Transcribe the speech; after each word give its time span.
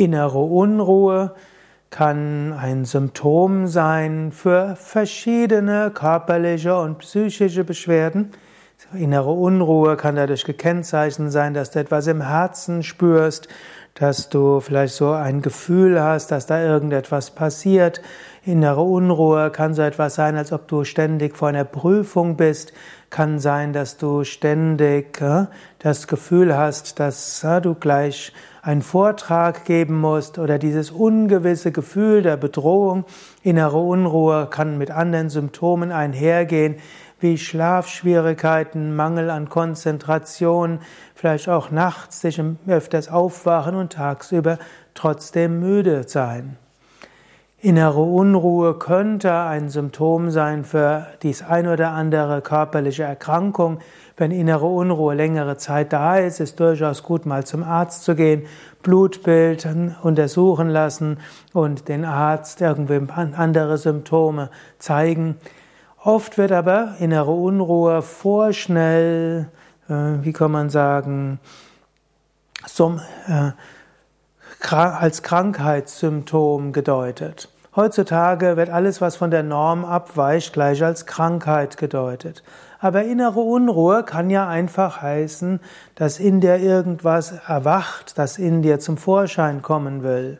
Innere 0.00 0.38
Unruhe 0.38 1.34
kann 1.90 2.54
ein 2.54 2.86
Symptom 2.86 3.66
sein 3.66 4.32
für 4.32 4.74
verschiedene 4.74 5.90
körperliche 5.90 6.74
und 6.74 7.00
psychische 7.00 7.64
Beschwerden. 7.64 8.30
Innere 8.94 9.30
Unruhe 9.30 9.98
kann 9.98 10.16
dadurch 10.16 10.46
gekennzeichnet 10.46 11.30
sein, 11.30 11.52
dass 11.52 11.70
du 11.70 11.80
etwas 11.80 12.06
im 12.06 12.22
Herzen 12.22 12.82
spürst, 12.82 13.48
dass 13.92 14.30
du 14.30 14.60
vielleicht 14.60 14.94
so 14.94 15.10
ein 15.10 15.42
Gefühl 15.42 16.00
hast, 16.00 16.30
dass 16.30 16.46
da 16.46 16.62
irgendetwas 16.62 17.32
passiert. 17.32 18.00
Innere 18.42 18.80
Unruhe 18.80 19.50
kann 19.50 19.74
so 19.74 19.82
etwas 19.82 20.14
sein, 20.14 20.34
als 20.38 20.50
ob 20.50 20.66
du 20.66 20.84
ständig 20.84 21.36
vor 21.36 21.48
einer 21.48 21.64
Prüfung 21.64 22.38
bist. 22.38 22.72
Kann 23.10 23.38
sein, 23.38 23.74
dass 23.74 23.98
du 23.98 24.24
ständig 24.24 25.20
äh, 25.20 25.44
das 25.78 26.06
Gefühl 26.06 26.56
hast, 26.56 27.00
dass 27.00 27.44
äh, 27.44 27.60
du 27.60 27.74
gleich 27.74 28.32
einen 28.62 28.82
Vortrag 28.82 29.64
geben 29.64 30.00
musst 30.00 30.38
oder 30.38 30.58
dieses 30.58 30.90
ungewisse 30.90 31.72
Gefühl 31.72 32.22
der 32.22 32.36
Bedrohung. 32.36 33.04
Innere 33.42 33.78
Unruhe 33.78 34.48
kann 34.50 34.78
mit 34.78 34.90
anderen 34.90 35.30
Symptomen 35.30 35.92
einhergehen, 35.92 36.76
wie 37.20 37.38
Schlafschwierigkeiten, 37.38 38.96
Mangel 38.96 39.30
an 39.30 39.48
Konzentration, 39.48 40.80
vielleicht 41.14 41.48
auch 41.48 41.70
nachts 41.70 42.20
sich 42.20 42.42
öfters 42.66 43.08
aufwachen 43.08 43.74
und 43.74 43.92
tagsüber 43.92 44.58
trotzdem 44.94 45.60
müde 45.60 46.04
sein. 46.06 46.56
Innere 47.62 48.00
Unruhe 48.00 48.72
könnte 48.78 49.34
ein 49.34 49.68
Symptom 49.68 50.30
sein 50.30 50.64
für 50.64 51.08
dies 51.22 51.42
ein 51.42 51.66
oder 51.66 51.90
andere 51.90 52.40
körperliche 52.40 53.02
Erkrankung. 53.02 53.80
Wenn 54.16 54.30
innere 54.30 54.64
Unruhe 54.64 55.14
längere 55.14 55.58
Zeit 55.58 55.92
da 55.92 56.16
ist, 56.16 56.40
ist 56.40 56.58
durchaus 56.58 57.02
gut, 57.02 57.26
mal 57.26 57.44
zum 57.44 57.62
Arzt 57.62 58.04
zu 58.04 58.14
gehen, 58.14 58.46
Blutbild 58.82 59.68
untersuchen 60.02 60.70
lassen 60.70 61.18
und 61.52 61.88
den 61.88 62.06
Arzt 62.06 62.62
irgendwie 62.62 62.98
andere 63.12 63.76
Symptome 63.76 64.48
zeigen. 64.78 65.36
Oft 66.02 66.38
wird 66.38 66.52
aber 66.52 66.94
innere 66.98 67.32
Unruhe 67.32 68.00
vorschnell, 68.00 69.50
äh, 69.86 69.92
wie 70.22 70.32
kann 70.32 70.50
man 70.50 70.70
sagen, 70.70 71.38
so, 72.66 72.98
äh, 73.26 73.50
als 74.60 75.22
Krankheitssymptom 75.22 76.72
gedeutet. 76.72 77.48
Heutzutage 77.76 78.56
wird 78.56 78.68
alles, 78.68 79.00
was 79.00 79.16
von 79.16 79.30
der 79.30 79.42
Norm 79.42 79.84
abweicht, 79.84 80.52
gleich 80.52 80.82
als 80.82 81.06
Krankheit 81.06 81.76
gedeutet. 81.76 82.42
Aber 82.80 83.04
innere 83.04 83.40
Unruhe 83.40 84.02
kann 84.04 84.28
ja 84.28 84.48
einfach 84.48 85.02
heißen, 85.02 85.60
dass 85.94 86.18
in 86.18 86.40
dir 86.40 86.56
irgendwas 86.56 87.32
erwacht, 87.46 88.18
das 88.18 88.38
in 88.38 88.62
dir 88.62 88.80
zum 88.80 88.96
Vorschein 88.96 89.62
kommen 89.62 90.02
will. 90.02 90.38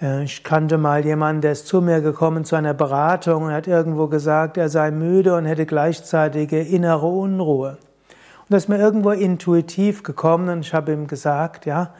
Äh, 0.00 0.24
ich 0.24 0.44
kannte 0.44 0.76
mal 0.76 1.04
jemanden, 1.04 1.42
der 1.42 1.52
ist 1.52 1.66
zu 1.66 1.80
mir 1.80 2.00
gekommen 2.00 2.44
zu 2.44 2.56
einer 2.56 2.74
Beratung 2.74 3.44
und 3.44 3.52
hat 3.52 3.66
irgendwo 3.66 4.08
gesagt, 4.08 4.56
er 4.56 4.68
sei 4.68 4.90
müde 4.90 5.36
und 5.36 5.46
hätte 5.46 5.66
gleichzeitige 5.66 6.60
innere 6.60 7.06
Unruhe. 7.06 7.70
Und 7.70 8.50
das 8.50 8.64
ist 8.64 8.68
mir 8.68 8.78
irgendwo 8.78 9.10
intuitiv 9.10 10.02
gekommen 10.02 10.48
und 10.48 10.60
ich 10.60 10.74
habe 10.74 10.92
ihm 10.92 11.06
gesagt, 11.06 11.66
ja, 11.66 11.94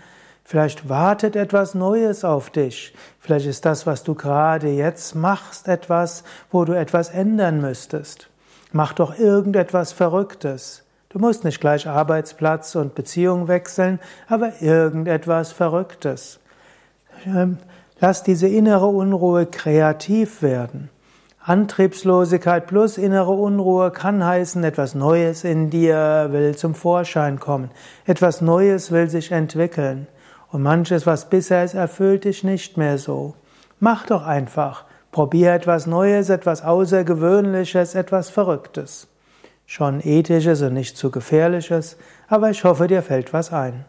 Vielleicht 0.48 0.88
wartet 0.88 1.34
etwas 1.34 1.74
Neues 1.74 2.24
auf 2.24 2.50
dich. 2.50 2.94
Vielleicht 3.18 3.46
ist 3.46 3.64
das, 3.64 3.84
was 3.84 4.04
du 4.04 4.14
gerade 4.14 4.68
jetzt 4.68 5.16
machst, 5.16 5.66
etwas, 5.66 6.22
wo 6.52 6.64
du 6.64 6.72
etwas 6.72 7.08
ändern 7.08 7.60
müsstest. 7.60 8.30
Mach 8.70 8.92
doch 8.92 9.18
irgendetwas 9.18 9.90
Verrücktes. 9.90 10.84
Du 11.08 11.18
musst 11.18 11.42
nicht 11.42 11.60
gleich 11.60 11.88
Arbeitsplatz 11.88 12.76
und 12.76 12.94
Beziehung 12.94 13.48
wechseln, 13.48 13.98
aber 14.28 14.62
irgendetwas 14.62 15.50
Verrücktes. 15.50 16.38
Ähm, 17.26 17.58
lass 17.98 18.22
diese 18.22 18.46
innere 18.46 18.86
Unruhe 18.86 19.46
kreativ 19.46 20.42
werden. 20.42 20.90
Antriebslosigkeit 21.42 22.68
plus 22.68 22.98
innere 22.98 23.32
Unruhe 23.32 23.90
kann 23.90 24.24
heißen, 24.24 24.62
etwas 24.62 24.94
Neues 24.94 25.42
in 25.42 25.70
dir 25.70 26.28
will 26.30 26.54
zum 26.54 26.76
Vorschein 26.76 27.40
kommen. 27.40 27.72
Etwas 28.04 28.42
Neues 28.42 28.92
will 28.92 29.10
sich 29.10 29.32
entwickeln. 29.32 30.06
Und 30.56 30.62
manches, 30.62 31.06
was 31.06 31.28
bisher 31.28 31.64
ist, 31.64 31.74
erfüllt 31.74 32.24
dich 32.24 32.42
nicht 32.42 32.78
mehr 32.78 32.96
so. 32.96 33.34
Mach 33.78 34.06
doch 34.06 34.24
einfach. 34.24 34.86
Probier 35.12 35.52
etwas 35.52 35.86
Neues, 35.86 36.30
etwas 36.30 36.64
Außergewöhnliches, 36.64 37.94
etwas 37.94 38.30
Verrücktes. 38.30 39.06
Schon 39.66 40.00
ethisches 40.00 40.62
und 40.62 40.72
nicht 40.72 40.96
zu 40.96 41.10
gefährliches, 41.10 41.98
aber 42.26 42.48
ich 42.48 42.64
hoffe, 42.64 42.86
dir 42.86 43.02
fällt 43.02 43.34
was 43.34 43.52
ein. 43.52 43.84